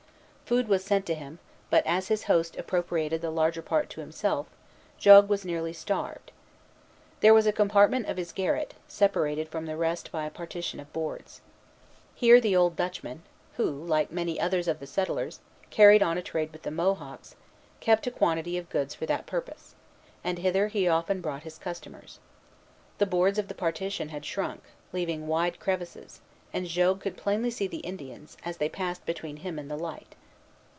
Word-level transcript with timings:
Food 0.51 0.67
was 0.67 0.83
sent 0.83 1.05
to 1.05 1.15
him; 1.15 1.39
but, 1.69 1.87
as 1.87 2.09
his 2.09 2.25
host 2.25 2.57
appropriated 2.57 3.21
the 3.21 3.29
larger 3.31 3.61
part 3.61 3.89
to 3.91 4.01
himself, 4.01 4.47
Jogues 4.99 5.29
was 5.29 5.45
nearly 5.45 5.71
starved. 5.71 6.33
There 7.21 7.33
was 7.33 7.47
a 7.47 7.53
compartment 7.53 8.07
of 8.07 8.17
his 8.17 8.33
garret, 8.33 8.73
separated 8.85 9.47
from 9.47 9.65
the 9.65 9.77
rest 9.77 10.11
by 10.11 10.25
a 10.25 10.29
partition 10.29 10.81
of 10.81 10.91
boards. 10.91 11.39
Here 12.13 12.41
the 12.41 12.53
old 12.53 12.75
Dutchman, 12.75 13.21
who, 13.55 13.63
like 13.71 14.11
many 14.11 14.41
others 14.41 14.67
of 14.67 14.81
the 14.81 14.87
settlers, 14.87 15.39
carried 15.69 16.03
on 16.03 16.17
a 16.17 16.21
trade 16.21 16.51
with 16.51 16.63
the 16.63 16.69
Mohawks, 16.71 17.35
kept 17.79 18.05
a 18.05 18.11
quantity 18.11 18.57
of 18.57 18.67
goods 18.69 18.93
for 18.93 19.05
that 19.05 19.25
purpose; 19.25 19.73
and 20.21 20.39
hither 20.39 20.67
he 20.67 20.85
often 20.85 21.21
brought 21.21 21.43
his 21.43 21.57
customers. 21.57 22.19
The 22.97 23.05
boards 23.05 23.39
of 23.39 23.47
the 23.47 23.55
partition 23.55 24.09
had 24.09 24.25
shrunk, 24.25 24.63
leaving 24.91 25.27
wide 25.27 25.61
crevices; 25.61 26.19
and 26.51 26.67
Jogues 26.67 27.03
could 27.03 27.15
plainly 27.15 27.51
see 27.51 27.67
the 27.67 27.77
Indians, 27.87 28.35
as 28.43 28.57
they 28.57 28.67
passed 28.67 29.05
between 29.05 29.37
him 29.37 29.57
and 29.57 29.71
the 29.71 29.77
light. 29.77 30.15